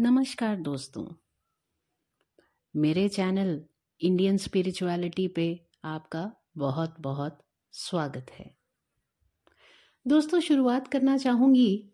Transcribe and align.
नमस्कार 0.00 0.56
दोस्तों। 0.56 1.06
मेरे 2.76 3.08
चैनल 3.08 3.64
इंडियन 4.00 4.36
स्पिरिचुअलिटी 4.36 5.28
पे 5.28 5.66
आपका 5.84 6.32
बहुत 6.56 6.94
बहुत 7.00 7.38
स्वागत 7.72 8.26
है। 8.30 8.56
दोस्तों, 10.06 10.40
शुरुआत 10.40 10.88
करना 10.88 11.16
चाहूँगी 11.16 11.90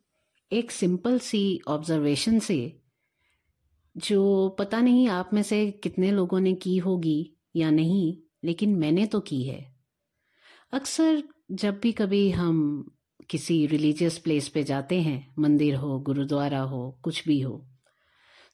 एक 0.53 0.71
सिंपल 0.71 1.19
सी 1.19 1.61
ऑब्जर्वेशन 1.69 2.39
से, 2.39 2.81
जो 3.97 4.49
पता 4.49 4.81
नहीं 4.81 5.09
आप 5.09 5.31
में 5.33 5.43
से 5.43 5.71
कितने 5.71 6.11
लोगों 6.11 6.41
ने 6.41 6.55
की 6.55 6.77
होगी 6.77 7.37
या 7.57 7.71
नहीं, 7.71 8.17
लेकिन 8.45 8.77
मैंने 8.77 9.07
तो 9.07 9.21
की 9.21 9.43
है। 9.43 9.77
अक्सर 10.73 11.23
जब 11.53 11.81
भी 11.81 11.93
कभी 11.93 12.31
हम 12.31 12.91
किसी 13.31 13.67
रिलीजियस 13.67 14.19
प्लेस 14.19 14.49
पे 14.49 14.65
जाते 14.65 15.01
हैं, 15.01 15.35
मंदिर 15.39 15.75
हो, 15.75 16.01
गुरुद्वारा 16.01 16.61
हो, 16.61 17.01
कुछ 17.03 17.29
भी 17.29 17.41
हो 17.41 17.69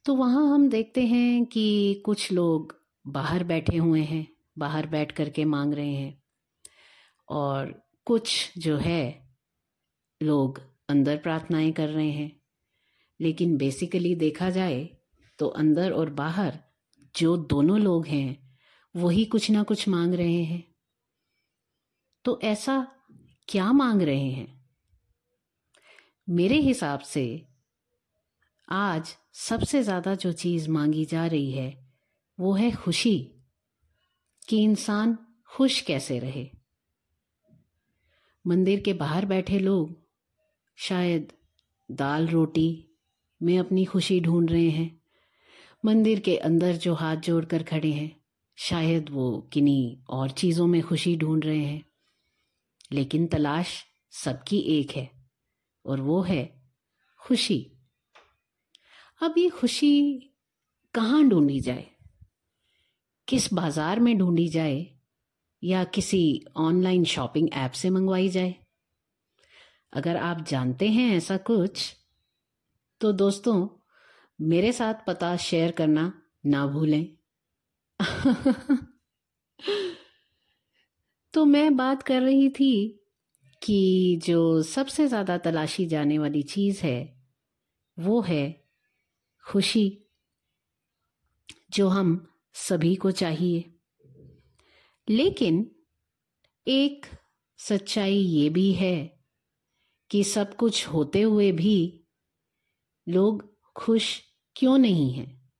तो 0.04 0.14
वहाँ 0.14 0.54
हम 0.54 0.68
देखते 0.68 1.06
हैं 1.06 1.46
कि 1.46 2.02
कुछ 2.06 2.32
लोग 2.32 2.80
बाहर 3.06 3.44
बैठे 3.44 3.76
हुए 3.76 4.02
हैं, 4.02 4.26
बाहर 4.58 4.86
बैठ 4.86 5.12
करके 5.12 5.44
मांग 5.44 5.74
रहे 5.74 5.94
हैं 5.94 6.22
और 7.28 7.82
कुछ 8.04 8.52
जो 8.58 8.76
है 8.76 9.34
लोग 10.22 10.62
अंदर 10.88 11.16
प्रार्थनाएँ 11.16 11.72
कर 11.72 11.88
रहे 11.88 12.10
हैं। 12.10 12.40
लेकिन 13.20 13.56
बेसिकली 13.56 14.14
देखा 14.14 14.50
जाए 14.50 14.96
तो 15.38 15.46
अंदर 15.46 15.92
और 15.92 16.10
बाहर 16.10 16.58
जो 17.16 17.36
दोनों 17.36 17.80
लोग 17.80 18.06
हैं, 18.06 18.58
वही 18.96 19.24
कुछ 19.24 19.50
ना 19.50 19.62
कुछ 19.62 19.88
मांग 19.88 20.14
रहे 20.14 20.42
हैं। 20.44 20.74
तो 22.24 22.40
ऐसा 22.40 22.86
क्या 23.48 23.72
मांग 23.72 24.02
रहे 24.02 24.30
हैं? 24.30 24.66
मेरे 26.28 26.60
हिसाब 26.60 27.00
से 27.00 27.51
आज 28.74 29.16
सबसे 29.32 29.82
ज़्यादा 29.82 30.14
जो 30.14 30.32
चीज़ 30.32 30.70
मांगी 30.70 31.04
जा 31.04 31.26
रही 31.26 31.52
है, 31.52 31.94
वो 32.40 32.52
है 32.54 32.72
खुशी। 32.72 33.30
कि 34.48 34.62
इंसान 34.62 35.18
खुश 35.46 35.80
कैसे 35.80 36.18
रहे। 36.18 36.50
मंदिर 38.46 38.80
के 38.80 38.92
बाहर 38.92 39.26
बैठे 39.26 39.58
लोग 39.58 40.08
शायद 40.76 41.32
दाल 41.90 42.28
रोटी 42.28 42.88
में 43.42 43.58
अपनी 43.58 43.84
खुशी 43.84 44.20
ढूंढ 44.20 44.50
रहे 44.50 44.70
हैं। 44.70 45.00
मंदिर 45.84 46.20
के 46.20 46.36
अंदर 46.36 46.76
जो 46.76 46.94
हाथ 46.94 47.16
जोड़कर 47.16 47.62
खड़े 47.62 47.92
हैं, 47.92 48.20
शायद 48.56 49.10
वो 49.10 49.50
किन्हीं 49.52 50.02
और 50.08 50.30
चीज़ों 50.30 50.66
में 50.66 50.82
खुशी 50.82 51.16
ढूंढ 51.16 51.44
रहे 51.44 51.64
हैं। 51.64 51.84
लेकिन 52.92 53.26
तलाश 53.26 53.84
सबकी 54.10 54.58
एक 54.58 54.90
है, 54.90 55.10
और 55.86 56.00
वो 56.00 56.22
है 56.22 56.62
खुशी। 57.18 57.68
अब 59.22 59.34
ये 59.38 59.48
खुशी 59.48 60.12
कहाँ 60.94 61.28
ढूंढी 61.28 61.60
जाए? 61.60 61.86
किस 63.28 63.54
बाज़ार 63.54 64.00
में 64.00 64.18
ढूंढी 64.18 64.48
जाए? 64.48 64.98
या 65.64 65.84
किसी 65.84 66.44
ऑनलाइन 66.56 67.04
शॉपिंग 67.04 67.48
ऐप 67.52 67.72
से 67.72 67.90
मंगवाई 67.90 68.28
जाए? 68.28 68.54
अगर 69.92 70.16
आप 70.16 70.44
जानते 70.48 70.88
हैं 70.88 71.16
ऐसा 71.16 71.36
कुछ 71.36 71.96
तो 73.00 73.12
दोस्तों, 73.12 73.68
मेरे 74.40 74.72
साथ 74.72 74.94
पता 75.06 75.36
शेयर 75.36 75.70
करना 75.70 76.22
ना 76.46 76.66
भूलें। 76.66 77.16
तो 81.34 81.44
मैं 81.44 81.76
बात 81.76 82.02
कर 82.02 82.22
रही 82.22 82.48
थी 82.48 83.00
कि 83.62 84.20
जो 84.24 84.62
सबसे 84.62 85.08
ज़्यादा 85.08 85.38
तलाशी 85.38 85.86
जाने 85.86 86.18
वाली 86.18 86.42
चीज़ 86.42 86.80
है, 86.80 87.22
वो 87.98 88.20
है 88.20 88.61
खुशी 89.46 90.04
जो 91.70 91.88
हम 91.88 92.34
सभी 92.54 92.94
को 92.94 93.10
चाहिए। 93.10 93.74
लेकिन 95.08 95.76
एक 96.68 97.06
सच्चाई 97.58 98.16
ये 98.16 98.48
भी 98.48 98.72
है 98.72 99.24
कि 100.10 100.24
सब 100.24 100.56
कुछ 100.56 100.88
होते 100.88 101.22
हुए 101.22 101.52
भी 101.52 102.04
लोग 103.08 103.58
खुश 103.76 104.22
क्यों 104.56 104.78
नहीं 104.78 105.12
हैं? 105.12 105.52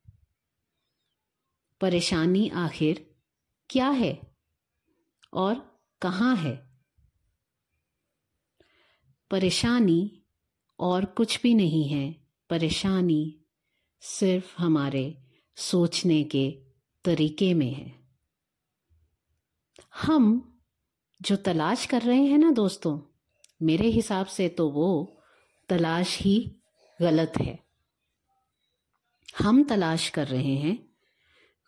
परेशानी 1.80 2.48
आखिर 2.48 3.14
क्या 3.70 3.88
है 3.88 4.36
और 5.32 5.80
कहाँ 6.02 6.36
है? 6.36 6.72
परेशानी 9.30 10.22
और 10.78 11.04
कुछ 11.04 11.42
भी 11.42 11.54
नहीं 11.54 11.88
है। 11.88 12.26
परेशानी 12.50 13.41
सिर्फ़ 14.02 14.54
हमारे 14.58 15.18
सोचने 15.56 16.24
के 16.24 16.62
तरीके 17.04 17.54
में 17.54 17.74
है। 17.74 18.08
हम 19.94 20.48
जो 21.22 21.36
तलाश 21.36 21.86
कर 21.86 22.02
रहे 22.02 22.24
हैं 22.24 22.38
ना 22.38 22.50
दोस्तों, 22.50 23.00
मेरे 23.62 23.88
हिसाब 23.88 24.26
से 24.26 24.48
तो 24.48 24.70
वो 24.70 25.18
तलाश 25.68 26.18
ही 26.18 26.56
गलत 27.00 27.32
है। 27.40 27.58
हम 29.38 29.64
तलाश 29.64 30.08
कर 30.08 30.26
रहे 30.26 30.56
हैं 30.56 30.96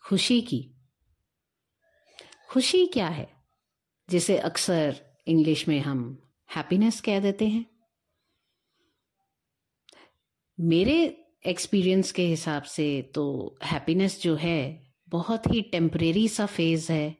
खुशी 0.03 0.41
की। 0.41 0.71
खुशी 2.49 2.85
क्या 2.85 3.07
है, 3.07 3.33
जिसे 4.09 4.37
अक्सर 4.37 5.17
इंग्लिश 5.27 5.67
में 5.67 5.79
हम 5.79 6.29
हैप्पीनेस 6.55 7.01
कह 7.01 7.19
देते 7.19 7.47
हैं? 7.47 7.65
मेरे 10.59 11.21
एक्सपीरियंस 11.45 12.11
के 12.11 12.23
हिसाब 12.23 12.63
से 12.63 13.01
तो 13.15 13.57
हैप्पीनेस 13.63 14.21
जो 14.21 14.35
है, 14.35 14.83
बहुत 15.09 15.47
ही 15.47 15.61
टेम्परेरी 15.61 16.27
सा 16.27 16.45
फ़ेज़ 16.45 16.91
है, 16.91 17.15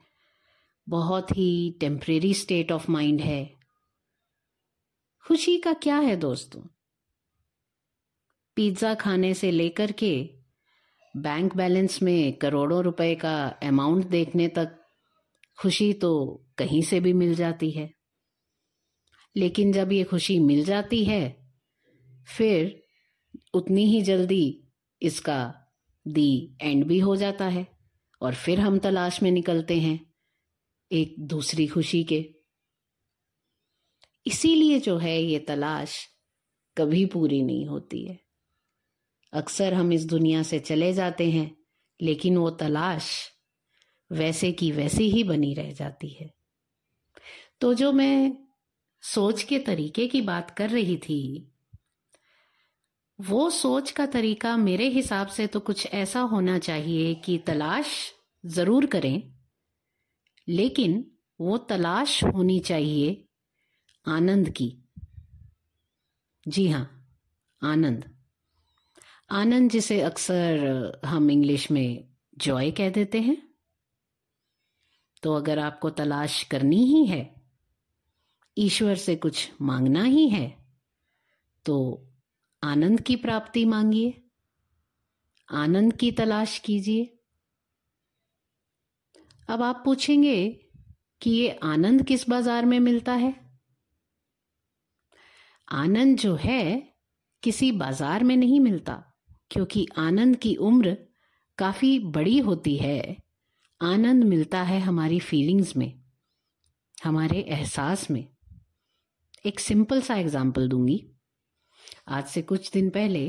बहुत 0.87 1.31
ही 1.31 1.77
टेम्परेरी 1.79 2.33
स्टेट 2.33 2.71
ऑफ़ 2.71 2.91
माइंड 2.91 3.21
है। 3.21 3.49
खुशी 5.25 5.57
का 5.57 5.73
क्या 5.73 5.97
है 5.97 6.15
दोस्तों? 6.15 6.61
पिज़्ज़ा 8.55 8.93
खाने 8.95 9.33
से 9.33 9.51
लेकर 9.51 9.91
के 9.91 10.29
बैंक 11.15 11.55
बैलेंस 11.55 12.01
में 12.01 12.33
करोड़ों 12.33 12.83
रुपए 12.83 13.15
का 13.15 13.35
अमाउंट 13.63 14.05
देखने 14.05 14.47
तक 14.47 14.77
खुशी 15.61 15.93
तो 15.93 16.11
कहीं 16.57 16.81
से 16.81 16.99
भी 16.99 17.13
मिल 17.13 17.35
जाती 17.35 17.71
है। 17.71 17.89
लेकिन 19.35 19.71
जब 19.71 19.91
ये 19.91 20.03
खुशी 20.03 20.39
मिल 20.39 20.63
जाती 20.65 21.03
है, 21.05 21.37
फिर 22.37 22.84
उतनी 23.55 23.85
ही 23.85 24.01
जल्दी 24.01 24.63
इसका 25.01 25.53
दी 26.07 26.57
एंड 26.61 26.85
भी 26.85 26.99
हो 26.99 27.15
जाता 27.15 27.47
है 27.47 27.67
और 28.21 28.35
फिर 28.35 28.59
हम 28.59 28.79
तलाश 28.79 29.23
में 29.23 29.31
निकलते 29.31 29.79
हैं 29.79 30.13
एक 30.91 31.15
दूसरी 31.19 31.67
खुशी 31.67 32.03
के। 32.03 32.35
इसीलिए 34.27 34.79
जो 34.79 34.97
है 34.97 35.21
ये 35.21 35.39
तलाश 35.39 36.07
कभी 36.77 37.05
पूरी 37.05 37.41
नहीं 37.43 37.65
होती 37.65 38.05
है। 38.05 38.19
अक्सर 39.33 39.73
हम 39.73 39.93
इस 39.93 40.05
दुनिया 40.05 40.43
से 40.43 40.59
चले 40.59 40.93
जाते 40.93 41.31
हैं, 41.31 41.57
लेकिन 42.01 42.37
वो 42.37 42.49
तलाश 42.49 43.31
वैसे 44.11 44.51
की 44.51 44.71
वैसी 44.71 45.09
ही 45.09 45.23
बनी 45.23 45.53
रह 45.53 45.71
जाती 45.71 46.09
है। 46.09 46.33
तो 47.61 47.73
जो 47.73 47.91
मैं 47.91 48.37
सोच 49.01 49.43
के 49.43 49.59
तरीके 49.59 50.07
की 50.07 50.21
बात 50.21 50.51
कर 50.51 50.69
रही 50.69 50.97
थी 50.97 51.51
वो 53.19 53.49
सोच 53.49 53.91
का 53.91 54.05
तरीका 54.05 54.55
मेरे 54.57 54.87
हिसाब 54.89 55.27
से 55.27 55.45
तो 55.47 55.59
कुछ 55.59 55.85
ऐसा 55.87 56.19
होना 56.21 56.57
चाहिए 56.59 57.13
कि 57.15 57.37
तलाश 57.37 57.93
ज़रूर 58.43 58.85
करें, 58.85 59.21
लेकिन 60.47 61.05
वो 61.39 61.57
तलाश 61.69 62.23
होनी 62.25 62.59
चाहिए 62.59 63.23
आनंद 64.05 64.49
की। 64.49 64.67
जी 66.45 66.67
हाँ 66.67 66.89
आनंद। 67.61 68.03
आनंद 69.31 69.71
जिसे 69.71 69.99
अक्सर 70.01 70.99
हम 71.05 71.31
इंग्लिश 71.31 71.69
में 71.71 72.07
जॉय 72.37 72.71
कह 72.71 72.89
देते 72.89 73.21
हैं। 73.21 73.37
तो 75.23 75.33
अगर 75.33 75.59
आपको 75.59 75.89
तलाश 75.91 76.41
करनी 76.43 76.83
ही 76.85 77.05
है, 77.05 77.23
ईश्वर 78.57 78.95
से 78.95 79.15
कुछ 79.15 79.49
मांगना 79.61 80.03
ही 80.03 80.27
है 80.29 80.47
तो 81.65 81.75
आनंद 82.63 83.01
की 83.01 83.15
प्राप्ति 83.15 83.65
मांगिए, 83.65 84.23
आनंद 85.49 85.93
की 85.93 86.11
तलाश 86.11 86.57
कीजिए। 86.59 87.11
अब 89.49 89.61
आप 89.61 89.81
पूछेंगे 89.85 90.61
कि 91.21 91.31
ये 91.31 91.49
आनंद 91.63 92.03
किस 92.03 92.29
बाज़ार 92.29 92.65
में 92.65 92.79
मिलता 92.79 93.13
है? 93.13 93.33
आनंद 95.67 96.17
जो 96.17 96.35
है, 96.35 96.93
किसी 97.43 97.71
बाज़ार 97.71 98.23
में 98.23 98.37
नहीं 98.37 98.59
मिलता, 98.59 98.93
क्योंकि 99.51 99.87
आनंद 99.97 100.35
की 100.35 100.55
उम्र 100.55 100.97
काफ़ी 101.57 101.99
बड़ी 101.99 102.37
होती 102.39 102.77
है। 102.77 103.17
आनंद 103.81 104.23
मिलता 104.23 104.61
है 104.63 104.79
हमारी 104.79 105.19
फीलिंग्स 105.19 105.75
में, 105.77 106.01
हमारे 107.03 107.39
एहसास 107.39 108.11
में। 108.11 108.27
एक 109.45 109.59
सिंपल 109.59 110.01
सा 110.01 110.15
एग्ज़ाम्पल 110.15 110.67
दूँगी। 110.67 111.14
आज 112.07 112.25
से 112.25 112.41
कुछ 112.41 112.71
दिन 112.71 112.89
पहले 112.89 113.27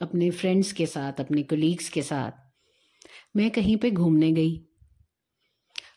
अपने 0.00 0.30
फ्रेंड्स 0.30 0.72
के 0.72 0.86
साथ, 0.86 1.20
अपने 1.20 1.42
कोलीग्स 1.42 1.88
के 1.88 2.02
साथ 2.02 2.32
मैं 3.36 3.50
कहीं 3.50 3.76
पे 3.76 3.90
घूमने 3.90 4.30
गई। 4.32 4.56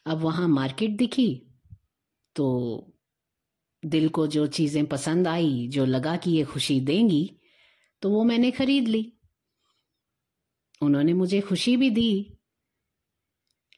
अब 0.06 0.18
वहाँ 0.18 0.48
मार्केट 0.48 0.92
दिखी 0.98 1.28
तो 2.36 2.46
दिल 3.84 4.08
को 4.10 4.28
जो 4.28 4.46
चीज़ें 4.48 4.86
पसंद 4.86 5.28
आई, 5.28 5.68
जो 5.68 5.86
लगा 5.86 6.16
कि 6.16 6.32
ये 6.32 6.44
खुशी 6.44 6.80
देंगी 6.82 7.40
तो 8.02 8.10
वो 8.10 8.24
मैंने 8.24 8.52
खरीद 8.52 8.88
ली। 8.88 9.12
उन्होंने 10.82 11.14
मुझे 11.14 11.42
खुशी 11.42 11.76
भी 11.78 11.90
दी, 11.90 12.38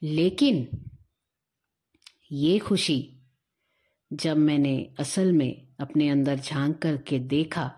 लेकिन 0.02 0.66
ये 2.32 2.58
खुशी 2.58 2.98
जब 4.10 4.36
मैंने 4.36 4.94
असल 4.98 5.32
में 5.32 5.71
अपने 5.82 6.08
अंदर 6.08 6.38
झाँक 6.38 6.78
करके 6.78 7.18
देखा। 7.18 7.72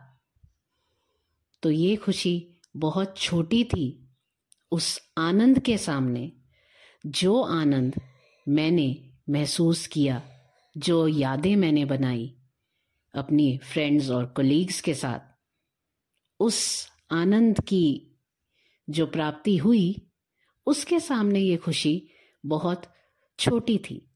तो 1.62 1.70
ये 1.70 1.96
खुशी 1.96 2.60
बहुत 2.76 3.18
छोटी 3.18 3.64
थी 3.64 4.08
उस 4.72 5.00
आनंद 5.18 5.58
के 5.58 5.78
सामने। 5.78 6.32
जो 7.06 7.42
आनंद 7.42 8.00
मैंने 8.48 9.12
महसूस 9.30 9.86
किया, 9.86 10.22
जो 10.76 11.08
यादें 11.08 11.56
मैंने 11.56 11.84
बनाई 11.84 12.36
अपनी 13.14 13.58
फ्रेंड्स 13.58 14.10
और 14.10 14.26
कोलीग्स 14.26 14.80
के 14.80 14.94
साथ, 14.94 15.20
उस 16.40 16.88
आनंद 17.10 17.60
की 17.60 18.16
जो 18.90 19.06
प्राप्ति 19.06 19.56
हुई, 19.56 20.10
उसके 20.66 21.00
सामने 21.00 21.40
ये 21.40 21.56
खुशी 21.56 22.08
बहुत 22.46 22.94
छोटी 23.38 23.78
थी। 23.78 24.13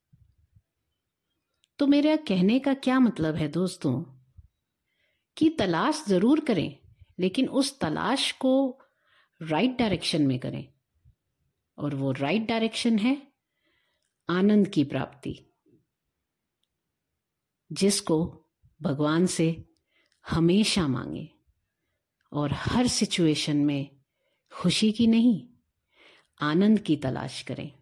तो 1.79 1.87
मेरे 1.87 2.17
कहने 2.17 2.59
का 2.59 2.75
क्या 2.75 3.01
मतलब 3.01 3.35
है 3.35 3.49
दोस्तों? 3.49 4.03
कि 5.37 5.49
तलाश 5.49 6.05
ज़रूर 6.09 6.41
करें, 6.41 6.79
लेकिन 7.19 7.49
उस 7.49 7.79
तलाश 7.79 8.33
को 8.33 8.81
राइट 9.43 9.77
डायरेक्शन 9.79 10.23
में 10.23 10.39
करें। 10.39 10.69
और 11.79 11.95
वो 11.95 12.13
राइट 12.13 12.47
डायरेक्शन 12.47 12.99
है 12.99 13.33
आनंद 14.31 14.69
की 14.69 14.85
प्राप्ति, 14.85 15.55
जिसको 17.73 18.45
भगवान 18.83 19.27
से 19.27 19.65
हमेशा 20.31 20.89
मांगे। 20.89 21.31
और 22.33 22.53
हर 22.53 22.87
सिचुएशन 22.87 23.57
में 23.57 23.97
खुशी 24.53 24.93
की 24.93 25.07
नहीं, 25.07 25.49
आनंद 26.41 26.81
की 26.81 26.97
तलाश 26.97 27.43
करें। 27.43 27.78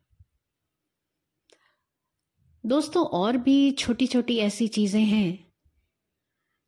दोस्तों, 2.66 3.04
और 3.06 3.36
भी 3.36 3.70
छोटी 3.70 4.06
छोटी 4.06 4.36
ऐसी 4.36 4.66
चीज़ें 4.68 5.00
हैं 5.00 5.52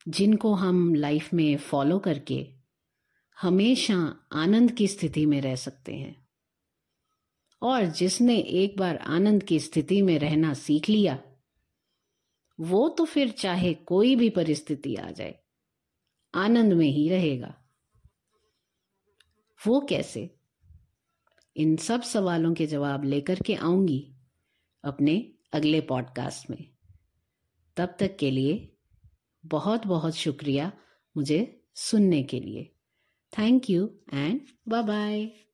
जिनको 0.09 0.53
हम 0.55 0.95
लाइफ 0.95 1.33
में 1.35 1.56
फॉलो 1.56 1.99
करके 1.99 2.55
हमेशा 3.37 3.97
आनंद 4.33 4.73
की 4.73 4.87
स्थिति 4.89 5.25
में 5.27 5.41
रह 5.41 5.56
सकते 5.56 5.95
हैं। 5.95 6.29
और 7.62 7.85
जिसने 7.85 8.37
एक 8.39 8.77
बार 8.79 8.97
आनंद 8.97 9.43
की 9.43 9.59
स्थिति 9.61 10.00
में 10.03 10.19
रहना 10.19 10.53
सीख 10.55 10.89
लिया, 10.89 11.19
वो 12.59 12.89
तो 12.89 13.05
फिर 13.05 13.31
चाहे 13.31 13.75
कोई 13.75 14.17
भी 14.17 14.29
परिस्थिति 14.31 14.95
आ 14.97 15.11
जाए, 15.11 15.35
आनंद 16.35 16.73
में 16.73 16.89
ही 16.89 17.09
रहेगा। 17.09 17.55
वो 19.61 19.81
कैसे? 19.81 20.31
इन 21.56 21.77
सब 21.77 22.03
सवालों 22.03 22.55
के 22.55 22.67
जवाब 22.67 23.05
लेकर 23.05 23.41
के 23.41 23.55
आऊँगी 23.55 24.00
अपने 24.85 25.35
अगले 25.53 25.81
पॉडकास्ट 25.81 26.50
में। 26.50 26.71
तब 27.77 27.97
तक 28.00 28.17
के 28.17 28.31
लिए 28.31 28.77
बहुत 29.47 29.87
बहुत 29.87 30.15
शुक्रिया 30.15 30.73
मुझे 31.17 31.65
सुनने 31.75 32.23
के 32.23 32.41
लिए। 32.41 32.73
Thank 33.39 33.71
you 33.71 34.00
and 34.15 34.41
bye 34.69 34.83
bye 34.83 35.48